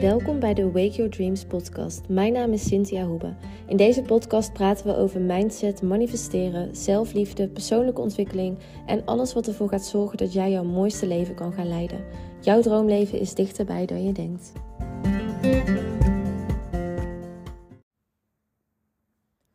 [0.00, 2.08] Welkom bij de Wake Your Dreams podcast.
[2.08, 3.34] Mijn naam is Cynthia Hoebe.
[3.68, 9.68] In deze podcast praten we over mindset, manifesteren, zelfliefde, persoonlijke ontwikkeling en alles wat ervoor
[9.68, 12.04] gaat zorgen dat jij jouw mooiste leven kan gaan leiden.
[12.40, 14.52] Jouw droomleven is dichterbij dan je denkt.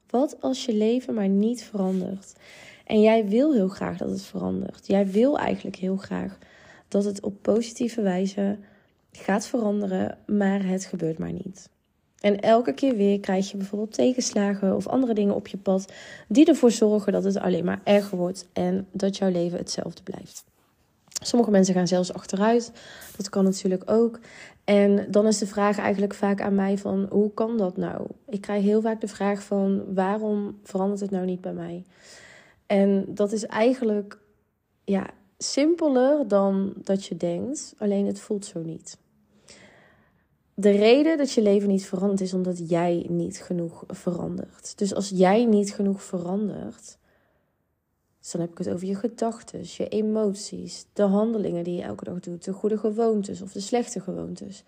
[0.10, 2.36] Wat als je leven maar niet verandert?
[2.86, 4.88] En jij wil heel graag dat het verandert.
[4.88, 6.38] Jij wil eigenlijk heel graag
[6.88, 8.58] dat het op positieve wijze
[9.12, 11.70] gaat veranderen, maar het gebeurt maar niet.
[12.20, 15.94] En elke keer weer krijg je bijvoorbeeld tegenslagen of andere dingen op je pad
[16.28, 20.44] die ervoor zorgen dat het alleen maar erger wordt en dat jouw leven hetzelfde blijft.
[21.22, 22.72] Sommige mensen gaan zelfs achteruit.
[23.18, 24.20] Dat kan natuurlijk ook.
[24.64, 28.08] En dan is de vraag eigenlijk vaak aan mij van hoe kan dat nou?
[28.28, 31.84] Ik krijg heel vaak de vraag van waarom verandert het nou niet bij mij?
[32.66, 34.20] En dat is eigenlijk
[34.84, 38.98] ja, simpeler dan dat je denkt, alleen het voelt zo niet.
[40.60, 44.78] De reden dat je leven niet verandert is omdat jij niet genoeg verandert.
[44.78, 46.98] Dus als jij niet genoeg verandert,
[48.20, 52.04] dus dan heb ik het over je gedachten, je emoties, de handelingen die je elke
[52.04, 54.64] dag doet, de goede gewoontes of de slechte gewoontes.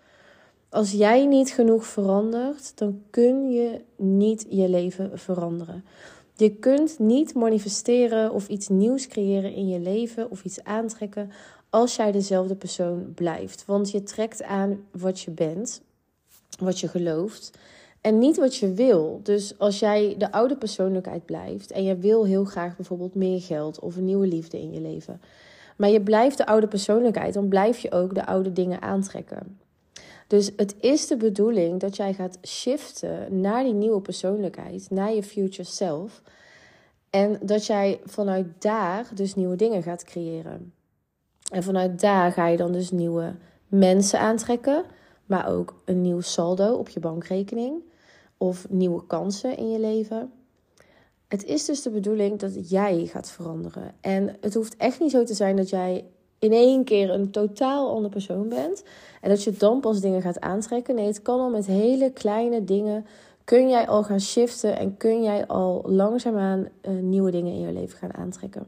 [0.68, 5.84] Als jij niet genoeg verandert, dan kun je niet je leven veranderen.
[6.42, 11.30] Je kunt niet manifesteren of iets nieuws creëren in je leven of iets aantrekken
[11.70, 13.64] als jij dezelfde persoon blijft.
[13.66, 15.82] Want je trekt aan wat je bent,
[16.58, 17.58] wat je gelooft
[18.00, 19.20] en niet wat je wil.
[19.22, 23.78] Dus als jij de oude persoonlijkheid blijft en je wil heel graag bijvoorbeeld meer geld
[23.78, 25.20] of een nieuwe liefde in je leven,
[25.76, 29.58] maar je blijft de oude persoonlijkheid, dan blijf je ook de oude dingen aantrekken.
[30.32, 35.22] Dus het is de bedoeling dat jij gaat shiften naar die nieuwe persoonlijkheid, naar je
[35.22, 36.22] future self.
[37.10, 40.72] En dat jij vanuit daar dus nieuwe dingen gaat creëren.
[41.50, 43.34] En vanuit daar ga je dan dus nieuwe
[43.68, 44.84] mensen aantrekken,
[45.26, 47.82] maar ook een nieuw saldo op je bankrekening
[48.36, 50.32] of nieuwe kansen in je leven.
[51.28, 53.94] Het is dus de bedoeling dat jij gaat veranderen.
[54.00, 56.04] En het hoeft echt niet zo te zijn dat jij
[56.42, 58.84] in één keer een totaal andere persoon bent.
[59.20, 60.94] En dat je dan pas dingen gaat aantrekken.
[60.94, 63.06] Nee, het kan al met hele kleine dingen.
[63.44, 67.72] Kun jij al gaan shiften en kun jij al langzaamaan uh, nieuwe dingen in je
[67.72, 68.66] leven gaan aantrekken.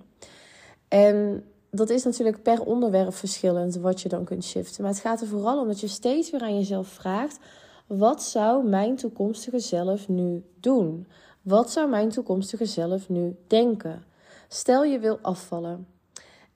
[0.88, 4.82] En dat is natuurlijk per onderwerp verschillend wat je dan kunt shiften.
[4.82, 7.38] Maar het gaat er vooral om dat je steeds weer aan jezelf vraagt:
[7.86, 11.06] wat zou mijn toekomstige zelf nu doen?
[11.42, 14.04] Wat zou mijn toekomstige zelf nu denken?
[14.48, 15.93] Stel je wil afvallen.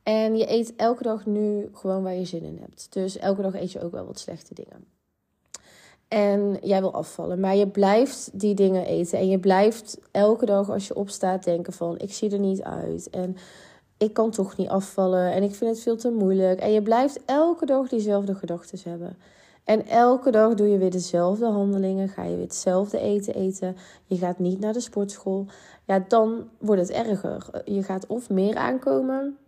[0.08, 2.92] En je eet elke dag nu gewoon waar je zin in hebt.
[2.92, 4.84] Dus elke dag eet je ook wel wat slechte dingen.
[6.08, 9.18] En jij wil afvallen, maar je blijft die dingen eten.
[9.18, 13.10] En je blijft elke dag als je opstaat denken van ik zie er niet uit.
[13.10, 13.36] En
[13.98, 15.32] ik kan toch niet afvallen.
[15.32, 16.60] En ik vind het veel te moeilijk.
[16.60, 19.16] En je blijft elke dag diezelfde gedachten hebben.
[19.64, 22.08] En elke dag doe je weer dezelfde handelingen.
[22.08, 23.76] Ga je weer hetzelfde eten eten.
[24.04, 25.46] Je gaat niet naar de sportschool.
[25.84, 27.62] Ja, dan wordt het erger.
[27.64, 29.38] Je gaat of meer aankomen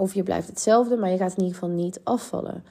[0.00, 2.64] of je blijft hetzelfde, maar je gaat in ieder geval niet afvallen.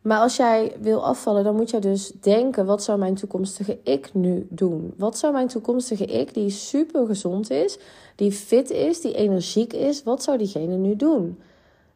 [0.00, 4.14] Maar als jij wil afvallen, dan moet je dus denken: wat zou mijn toekomstige ik
[4.14, 4.94] nu doen?
[4.96, 7.78] Wat zou mijn toekomstige ik, die super gezond is,
[8.16, 11.38] die fit is, die energiek is, wat zou diegene nu doen?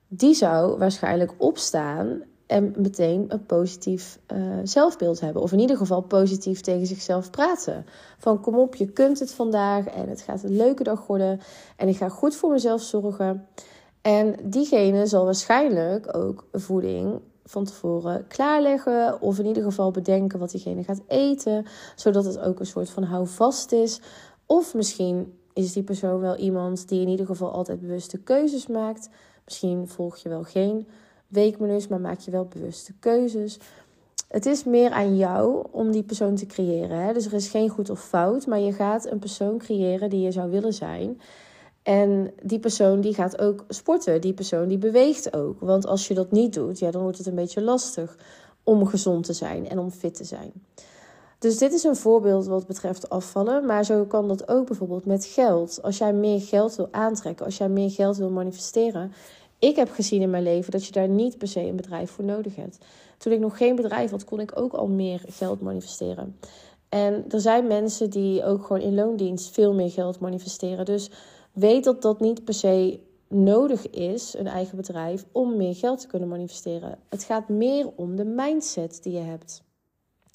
[0.09, 5.43] Die zou waarschijnlijk opstaan en meteen een positief uh, zelfbeeld hebben.
[5.43, 7.87] Of in ieder geval positief tegen zichzelf praten.
[8.19, 11.41] Van kom op, je kunt het vandaag en het gaat een leuke dag worden.
[11.77, 13.47] En ik ga goed voor mezelf zorgen.
[14.07, 19.21] En diegene zal waarschijnlijk ook voeding van tevoren klaarleggen.
[19.21, 21.67] Of in ieder geval bedenken wat diegene gaat eten.
[21.97, 24.01] Zodat het ook een soort van houvast is.
[24.47, 29.09] Of misschien is die persoon wel iemand die in ieder geval altijd bewuste keuzes maakt.
[29.45, 30.89] Misschien volg je wel geen
[31.29, 33.59] weekmenu's, maar maak je wel bewuste keuzes.
[34.29, 36.99] Het is meer aan jou om die persoon te creëren.
[36.99, 37.13] Hè?
[37.13, 40.33] Dus er is geen goed of fout, maar je gaat een persoon creëren die je
[40.33, 41.21] zou willen zijn.
[41.87, 44.21] En die persoon die gaat ook sporten.
[44.21, 45.61] Die persoon die beweegt ook.
[45.61, 48.17] Want als je dat niet doet, ja, dan wordt het een beetje lastig
[48.63, 50.53] om gezond te zijn en om fit te zijn.
[51.39, 53.67] Dus dit is een voorbeeld wat betreft afvallen.
[53.67, 55.83] Maar zo kan dat ook bijvoorbeeld met geld.
[55.83, 59.13] Als jij meer geld wil aantrekken, als jij meer geld wil manifesteren.
[59.59, 62.25] Ik heb gezien in mijn leven dat je daar niet per se een bedrijf voor
[62.25, 62.79] nodig hebt.
[63.19, 66.37] Toen ik nog geen bedrijf had, kon ik ook al meer geld manifesteren.
[66.89, 70.85] En er zijn mensen die ook gewoon in loondienst veel meer geld manifesteren.
[70.85, 71.11] Dus
[71.57, 76.07] weet dat dat niet per se nodig is, een eigen bedrijf, om meer geld te
[76.07, 76.99] kunnen manifesteren.
[77.09, 79.65] Het gaat meer om de mindset die je hebt.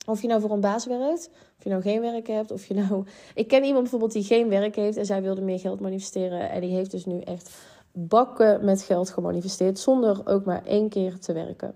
[0.06, 2.74] Of je nou voor een baas werkt, of je nou geen werk hebt, of je
[2.74, 3.06] nou.
[3.36, 6.50] Ik ken iemand bijvoorbeeld die geen werk heeft en zij wilde meer geld manifesteren.
[6.50, 7.52] En die heeft dus nu echt
[7.92, 11.76] bakken met geld gemanifesteerd, zonder ook maar één keer te werken.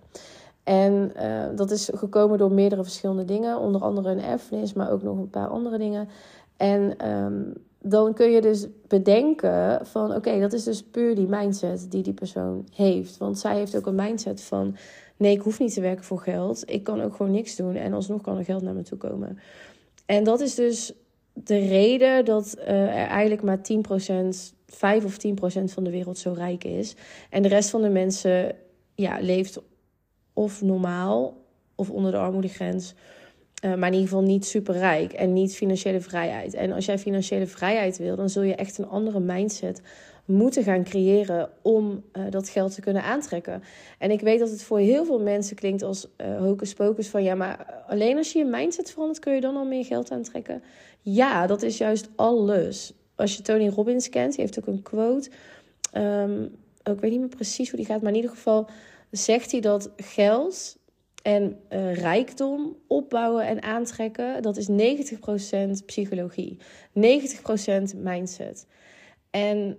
[0.63, 3.59] En uh, dat is gekomen door meerdere verschillende dingen.
[3.59, 6.09] Onder andere een erfenis, maar ook nog een paar andere dingen.
[6.57, 7.53] En um,
[7.88, 10.16] dan kun je dus bedenken van...
[10.16, 13.18] oké, dat is dus puur die mindset die die persoon heeft.
[13.18, 14.76] Want zij heeft ook een mindset van...
[15.18, 16.64] nee, ik hoef niet te werken voor geld.
[16.72, 19.40] Ik kan ook gewoon niks doen en alsnog kan er geld naar me toe komen.
[20.06, 20.94] En dat is dus
[21.34, 23.62] de reden dat uh, er eigenlijk maar 10%,
[24.68, 26.96] 5 of 10% van de wereld zo rijk is.
[27.30, 28.56] En de rest van de mensen
[28.96, 29.62] ja, leeft
[30.34, 31.38] of normaal
[31.76, 32.94] of onder de armoedegrens.
[33.63, 36.54] Uh, maar in ieder geval niet super rijk en niet financiële vrijheid.
[36.54, 39.81] En als jij financiële vrijheid wil, dan zul je echt een andere mindset
[40.25, 43.63] moeten gaan creëren om uh, dat geld te kunnen aantrekken.
[44.00, 47.24] En ik weet dat het voor heel veel mensen klinkt als uh, hocus pocus van
[47.24, 50.63] ja, maar alleen als je je mindset verandert, kun je dan al meer geld aantrekken.
[51.01, 52.94] Ja, dat is juist alles.
[53.16, 55.30] Als je Tony Robbins kent, die heeft ook een quote.
[56.84, 58.68] Ik weet niet meer precies hoe die gaat, maar in ieder geval
[59.12, 60.78] zegt hij dat geld
[61.25, 64.69] en uh, rijkdom opbouwen en aantrekken, dat is
[65.81, 66.57] 90% psychologie,
[66.94, 67.01] 90%
[67.98, 68.68] mindset.
[69.30, 69.77] En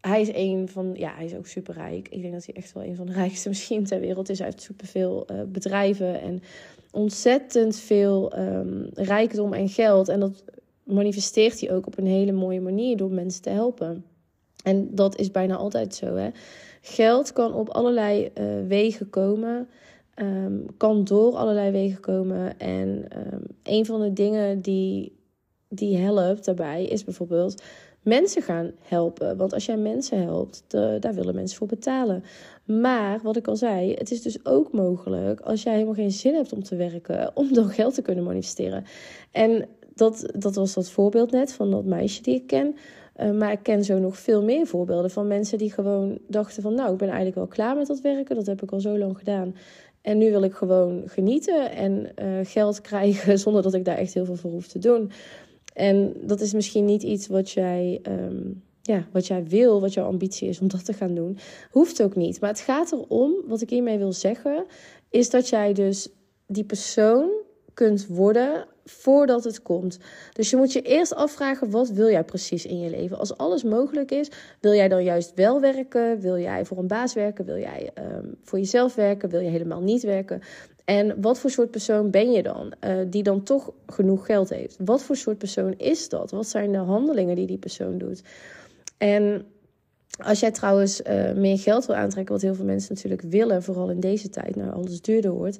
[0.00, 2.08] hij is een van, ja, hij is ook superrijk.
[2.08, 4.38] Ik denk dat hij echt wel een van de rijkste misschien ter wereld is.
[4.38, 6.42] Heeft superveel uh, bedrijven en
[6.90, 10.08] ontzettend veel um, rijkdom en geld.
[10.08, 10.44] En dat
[10.82, 14.04] manifesteert hij ook op een hele mooie manier door mensen te helpen.
[14.62, 16.14] En dat is bijna altijd zo.
[16.14, 16.30] Hè?
[16.80, 19.68] Geld kan op allerlei uh, wegen komen.
[20.22, 22.58] Um, kan door allerlei wegen komen.
[22.58, 22.88] En
[23.32, 25.18] um, een van de dingen die,
[25.68, 27.62] die helpt daarbij is bijvoorbeeld
[28.02, 29.36] mensen gaan helpen.
[29.36, 30.64] Want als jij mensen helpt,
[31.00, 32.24] daar willen mensen voor betalen.
[32.64, 36.34] Maar wat ik al zei, het is dus ook mogelijk als jij helemaal geen zin
[36.34, 38.84] hebt om te werken, om dan geld te kunnen manifesteren.
[39.30, 42.76] En dat, dat was dat voorbeeld net van dat meisje die ik ken.
[43.16, 46.74] Uh, maar ik ken zo nog veel meer voorbeelden van mensen die gewoon dachten van...
[46.74, 48.36] nou, ik ben eigenlijk wel klaar met dat werken.
[48.36, 49.54] Dat heb ik al zo lang gedaan.
[50.02, 54.14] En nu wil ik gewoon genieten en uh, geld krijgen zonder dat ik daar echt
[54.14, 55.10] heel veel voor hoef te doen.
[55.74, 60.06] En dat is misschien niet iets wat jij, um, ja, wat jij wil, wat jouw
[60.06, 61.38] ambitie is om dat te gaan doen.
[61.70, 62.40] Hoeft ook niet.
[62.40, 64.64] Maar het gaat erom, wat ik hiermee wil zeggen,
[65.10, 66.08] is dat jij dus
[66.46, 67.30] die persoon
[67.80, 69.98] kunt worden voordat het komt.
[70.32, 73.18] Dus je moet je eerst afvragen: wat wil jij precies in je leven?
[73.18, 74.30] Als alles mogelijk is,
[74.60, 76.20] wil jij dan juist wel werken?
[76.20, 77.44] Wil jij voor een baas werken?
[77.44, 79.28] Wil jij um, voor jezelf werken?
[79.28, 80.40] Wil je helemaal niet werken?
[80.84, 82.72] En wat voor soort persoon ben je dan?
[82.84, 84.76] Uh, die dan toch genoeg geld heeft.
[84.84, 86.30] Wat voor soort persoon is dat?
[86.30, 88.22] Wat zijn de handelingen die die persoon doet?
[88.98, 89.46] En
[90.18, 93.90] als jij trouwens uh, meer geld wil aantrekken, wat heel veel mensen natuurlijk willen, vooral
[93.90, 95.58] in deze tijd, nou alles duurder wordt.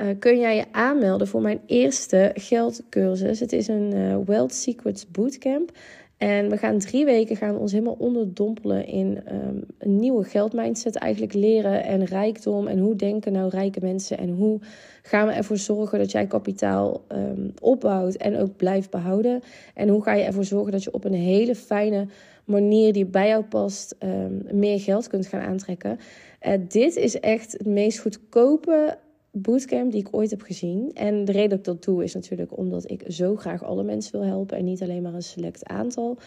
[0.00, 3.40] Uh, kun jij je aanmelden voor mijn eerste geldcursus.
[3.40, 5.70] Het is een uh, Wealth Secrets Bootcamp.
[6.16, 10.96] En we gaan drie weken gaan ons helemaal onderdompelen in um, een nieuwe geldmindset.
[10.96, 12.66] Eigenlijk leren en rijkdom.
[12.66, 14.18] En hoe denken nou rijke mensen?
[14.18, 14.60] En hoe
[15.02, 19.42] gaan we ervoor zorgen dat jij kapitaal um, opbouwt en ook blijft behouden?
[19.74, 22.06] En hoe ga je ervoor zorgen dat je op een hele fijne
[22.44, 25.98] manier die bij jou past um, meer geld kunt gaan aantrekken?
[26.46, 28.98] Uh, dit is echt het meest goedkope
[29.32, 30.90] bootcamp die ik ooit heb gezien.
[30.94, 34.20] En de reden dat ik dat doe is natuurlijk omdat ik zo graag alle mensen
[34.20, 36.18] wil helpen en niet alleen maar een select aantal.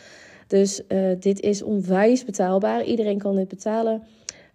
[0.47, 2.83] Dus uh, dit is onwijs betaalbaar.
[2.83, 4.03] Iedereen kan dit betalen.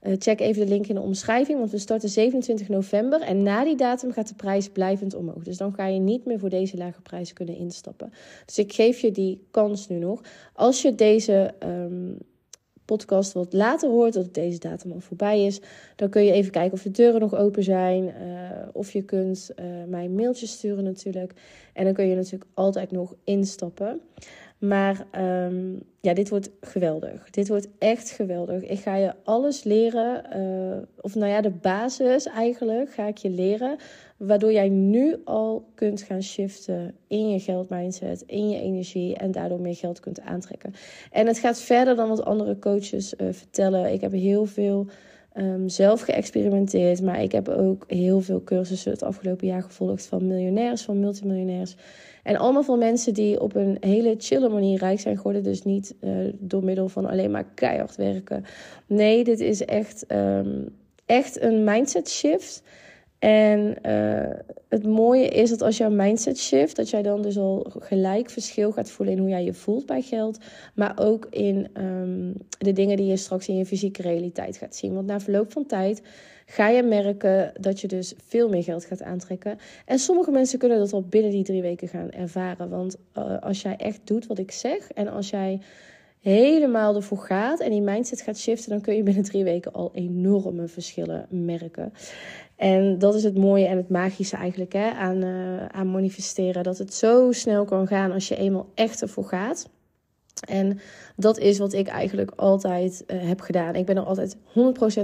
[0.03, 3.21] Uh, check even de link in de omschrijving, want we starten 27 november.
[3.21, 5.43] En na die datum gaat de prijs blijvend omhoog.
[5.43, 8.13] Dus dan ga je niet meer voor deze lage prijs kunnen instappen.
[8.47, 10.21] Dus ik geef je die kans nu nog.
[10.53, 12.19] Als je deze um,
[12.89, 15.61] podcast wat later hoort, dat deze datum al voorbij is,
[15.97, 18.05] dan kun je even kijken of de deuren nog open zijn.
[18.05, 18.13] Uh,
[18.73, 21.33] of je kunt uh, mij een mailtje sturen natuurlijk.
[21.73, 24.01] En dan kun je natuurlijk altijd nog instappen.
[24.59, 25.07] Maar
[25.47, 27.31] um, ja, dit wordt geweldig.
[27.31, 28.63] Dit wordt echt geweldig.
[28.63, 30.25] Ik ga je alles leren.
[30.37, 33.77] Uh, of nou ja, de basis eigenlijk ga ik je leren.
[34.19, 39.17] Waardoor jij nu al kunt gaan shiften in je geldmindset, in je energie.
[39.17, 40.73] En daardoor meer geld kunt aantrekken.
[41.13, 43.93] En het gaat verder dan wat andere coaches uh, vertellen.
[43.93, 44.87] Ik heb heel veel
[45.37, 47.03] um, zelf geëxperimenteerd.
[47.03, 51.77] Maar ik heb ook heel veel cursussen het afgelopen jaar gevolgd van miljonairs, van multimiljonairs.
[52.23, 55.43] En allemaal van mensen die op een hele chille manier rijk zijn geworden.
[55.43, 58.45] Dus niet uh, door middel van alleen maar keihard werken.
[58.87, 60.69] Nee, dit is echt, um,
[61.07, 62.63] echt een mindset shift.
[63.19, 64.31] En uh,
[64.69, 68.73] het mooie is dat als jouw mindset shift, dat jij dan dus al gelijk verschil
[68.73, 70.39] gaat voelen in hoe jij je voelt bij geld.
[70.75, 74.95] Maar ook in um, de dingen die je straks in je fysieke realiteit gaat zien.
[74.95, 76.03] Want na verloop van tijd
[76.47, 79.59] ga je merken dat je dus veel meer geld gaat aantrekken.
[79.87, 82.69] En sommige mensen kunnen dat al binnen die drie weken gaan ervaren.
[82.69, 85.61] Want uh, als jij echt doet wat ik zeg en als jij
[86.21, 89.91] helemaal ervoor gaat en die mindset gaat shiften, dan kun je binnen drie weken al
[89.95, 91.93] enorme verschillen merken.
[92.59, 96.63] En dat is het mooie en het magische eigenlijk hè, aan, uh, aan manifesteren.
[96.63, 99.69] Dat het zo snel kan gaan als je eenmaal echt ervoor gaat.
[100.49, 100.81] En
[101.17, 103.75] dat is wat ik eigenlijk altijd uh, heb gedaan.
[103.75, 104.41] Ik ben er altijd 100%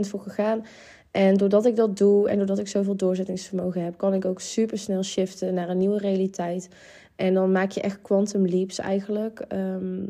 [0.01, 0.65] voor gegaan.
[1.11, 4.79] En doordat ik dat doe en doordat ik zoveel doorzettingsvermogen heb, kan ik ook super
[4.79, 6.69] snel shiften naar een nieuwe realiteit.
[7.17, 9.45] En dan maak je echt quantum leaps eigenlijk.
[9.53, 10.09] Um,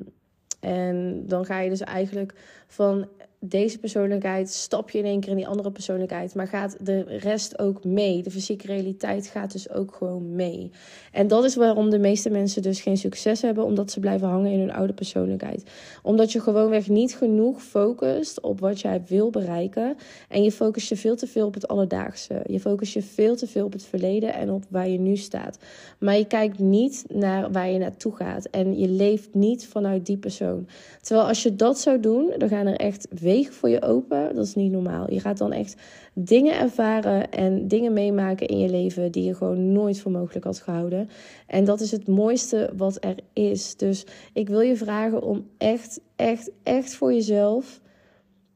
[0.61, 2.35] en dan ga je dus eigenlijk
[2.67, 3.09] van
[3.47, 6.35] deze persoonlijkheid stap je in één keer in die andere persoonlijkheid.
[6.35, 8.23] Maar gaat de rest ook mee?
[8.23, 10.71] De fysieke realiteit gaat dus ook gewoon mee.
[11.13, 14.51] En dat is waarom de meeste mensen dus geen succes hebben, omdat ze blijven hangen
[14.51, 15.63] in hun oude persoonlijkheid.
[16.03, 19.97] Omdat je gewoonweg niet genoeg focust op wat jij wil bereiken.
[20.29, 22.43] En je focust je veel te veel op het alledaagse.
[22.47, 25.59] Je focust je veel te veel op het verleden en op waar je nu staat.
[25.99, 28.45] Maar je kijkt niet naar waar je naartoe gaat.
[28.45, 30.69] En je leeft niet vanuit die persoon.
[31.01, 33.07] Terwijl als je dat zou doen, dan gaan er echt
[33.43, 34.35] voor je open.
[34.35, 35.13] Dat is niet normaal.
[35.13, 35.77] Je gaat dan echt
[36.13, 40.61] dingen ervaren en dingen meemaken in je leven die je gewoon nooit voor mogelijk had
[40.61, 41.09] gehouden.
[41.47, 43.77] En dat is het mooiste wat er is.
[43.77, 47.81] Dus ik wil je vragen om echt, echt, echt voor jezelf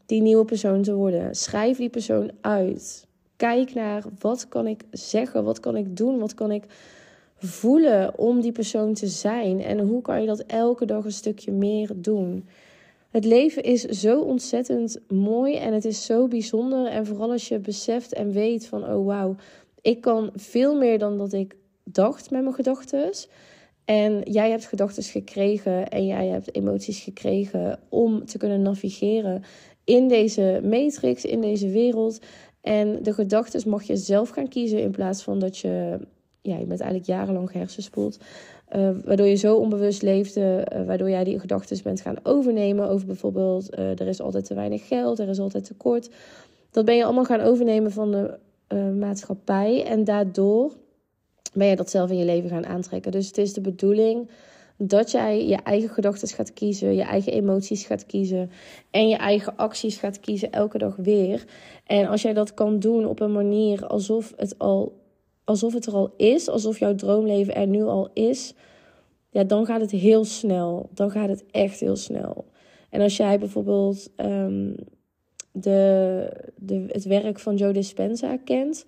[0.07, 1.35] die nieuwe persoon te worden.
[1.35, 3.07] Schrijf die persoon uit.
[3.37, 6.65] Kijk naar wat kan ik zeggen, wat kan ik doen, wat kan ik
[7.37, 11.53] voelen om die persoon te zijn en hoe kan je dat elke dag een stukje
[11.53, 12.45] meer doen.
[13.11, 16.87] Het leven is zo ontzettend mooi en het is zo bijzonder.
[16.87, 19.37] En vooral als je beseft en weet van, oh wauw,
[19.81, 23.11] ik kan veel meer dan dat ik dacht met mijn gedachten.
[23.85, 29.43] En jij hebt gedachten gekregen en jij hebt emoties gekregen om te kunnen navigeren
[29.85, 32.19] in deze matrix, in deze wereld.
[32.61, 35.99] En de gedachten mag je zelf gaan kiezen in plaats van dat je,
[36.49, 38.19] ja, je bent eigenlijk jarenlang hersenspoeld.
[38.77, 43.07] Uh, waardoor je zo onbewust leefde, uh, waardoor jij die gedachten bent gaan overnemen over
[43.07, 46.11] bijvoorbeeld uh, er is altijd te weinig geld, er is altijd tekort.
[46.71, 48.39] Dat ben je allemaal gaan overnemen van de
[48.99, 50.73] maatschappij en daardoor
[51.55, 53.13] ben je dat zelf in je leven gaan aantrekken.
[53.13, 54.29] Dus het is de bedoeling
[54.79, 58.51] dat jij je eigen gedachten gaat kiezen, je eigen emoties gaat kiezen
[58.91, 61.45] en je eigen acties gaat kiezen elke dag weer.
[61.87, 64.93] En als jij dat kan doen op een manier alsof het al
[65.49, 68.55] alsof het er al is, alsof jouw droomleven er nu al is,
[69.31, 70.89] ja, dan gaat het heel snel.
[70.95, 72.45] Dan gaat het echt heel snel.
[72.91, 74.75] En als jij bijvoorbeeld um,
[75.53, 78.87] de, de, het werk van Joe Dispenza kent.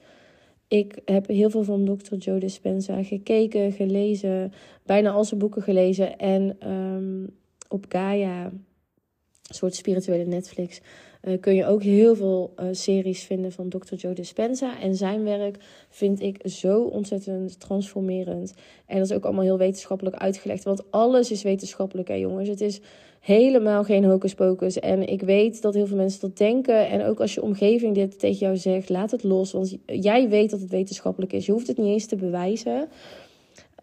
[0.69, 2.15] Ik heb heel veel van Dr.
[2.15, 4.53] Joe Dispenza gekeken, gelezen,
[4.85, 6.19] bijna al zijn boeken gelezen.
[6.19, 7.37] En um,
[7.69, 10.81] op Gaia, een soort spirituele Netflix,
[11.23, 13.95] uh, kun je ook heel veel uh, series vinden van Dr.
[13.95, 14.81] Joe Dispenza.
[14.81, 15.57] En zijn werk
[15.89, 18.55] vind ik zo ontzettend transformerend.
[18.87, 20.65] En dat is ook allemaal heel wetenschappelijk uitgelegd.
[20.65, 22.49] Want alles is wetenschappelijk, hè jongens.
[22.49, 22.81] Het is
[23.21, 24.79] helemaal geen hocus pocus.
[24.79, 26.89] En ik weet dat heel veel mensen dat denken.
[26.89, 29.53] En ook als je omgeving dit tegen jou zegt, laat het los.
[29.53, 31.47] Want jij weet dat het wetenschappelijk is.
[31.47, 32.89] Je hoeft het niet eens te bewijzen.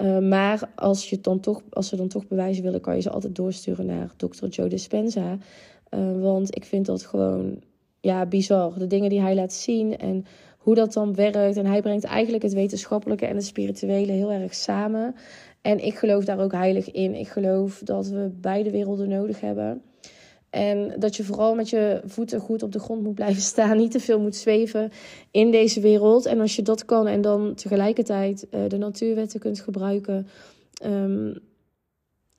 [0.02, 3.10] Uh, maar als, je dan toch, als ze dan toch bewijzen willen, kan je ze
[3.10, 4.46] altijd doorsturen naar Dr.
[4.48, 5.38] Joe Dispenza.
[5.92, 7.62] Uh, want ik vind dat gewoon
[8.00, 8.80] ja, bizar.
[8.80, 10.26] De dingen die hij laat zien en
[10.58, 11.58] hoe dat dan werkt.
[11.58, 15.16] En hij brengt eigenlijk het wetenschappelijke en het spirituele heel erg samen.
[15.62, 17.16] En ik geloof daar ook heilig in.
[17.16, 19.82] Ik geloof dat we beide werelden nodig hebben.
[20.50, 23.78] En dat je vooral met je voeten goed op de grond moet blijven staan.
[23.78, 24.92] Niet te veel moet zweven
[25.32, 26.26] in deze wereld.
[26.26, 30.28] En als je dat kan en dan tegelijkertijd uh, de natuurwetten kunt gebruiken.
[30.86, 31.40] Um,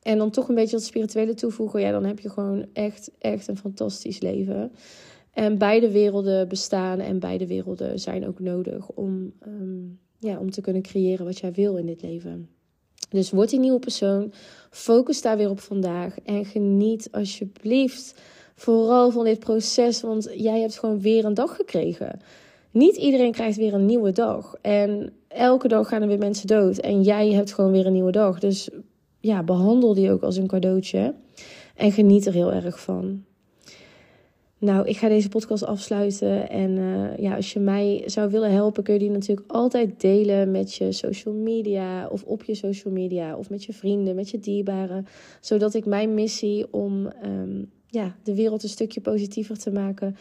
[0.08, 1.80] en dan toch een beetje dat spirituele toevoegen.
[1.80, 4.72] Ja, dan heb je gewoon echt, echt een fantastisch leven.
[5.32, 10.60] En beide werelden bestaan en beide werelden zijn ook nodig om, um, ja, om te
[10.60, 12.48] kunnen creëren wat jij wil in dit leven.
[13.10, 14.32] Dus word die nieuwe persoon.
[14.70, 16.20] Focus daar weer op vandaag.
[16.20, 18.20] En geniet alsjeblieft
[18.54, 20.00] vooral van dit proces.
[20.00, 22.20] Want jij hebt gewoon weer een dag gekregen.
[22.70, 24.54] Niet iedereen krijgt weer een nieuwe dag.
[24.60, 26.78] En elke dag gaan er weer mensen dood.
[26.78, 28.38] En jij hebt gewoon weer een nieuwe dag.
[28.38, 28.70] Dus
[29.20, 31.14] ja, behandel die ook als een cadeautje.
[31.74, 33.24] En geniet er heel erg van.
[34.60, 36.50] Nou, ik ga deze podcast afsluiten.
[36.50, 40.50] En uh, ja, als je mij zou willen helpen, kun je die natuurlijk altijd delen
[40.50, 42.08] met je social media.
[42.08, 43.36] Of op je social media.
[43.36, 45.06] Of met je vrienden, met je dierbaren.
[45.40, 50.16] Zodat ik mijn missie om um, ja, de wereld een stukje positiever te maken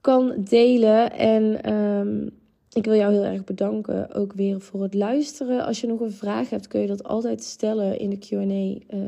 [0.00, 1.12] kan delen.
[1.12, 2.30] En um,
[2.78, 5.64] ik wil jou heel erg bedanken ook weer voor het luisteren.
[5.64, 8.96] Als je nog een vraag hebt, kun je dat altijd stellen in de QA.
[8.96, 9.00] Uh,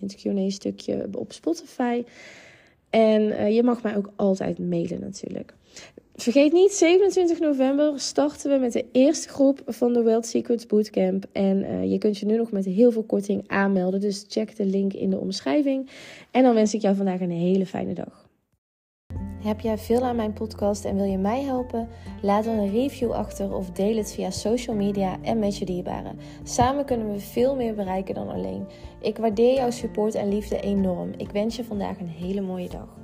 [0.00, 2.04] in het QA-stukje op Spotify.
[2.90, 5.54] En uh, je mag mij ook altijd mailen natuurlijk.
[6.16, 11.26] Vergeet niet, 27 november starten we met de eerste groep van de World Secrets Bootcamp.
[11.32, 14.00] En uh, je kunt je nu nog met heel veel korting aanmelden.
[14.00, 15.90] Dus check de link in de omschrijving.
[16.30, 18.23] En dan wens ik jou vandaag een hele fijne dag.
[19.44, 21.88] Heb jij veel aan mijn podcast en wil je mij helpen?
[22.22, 26.18] Laat dan een review achter of deel het via social media en met je dierbaren.
[26.42, 28.66] Samen kunnen we veel meer bereiken dan alleen.
[29.00, 31.12] Ik waardeer jouw support en liefde enorm.
[31.16, 33.03] Ik wens je vandaag een hele mooie dag.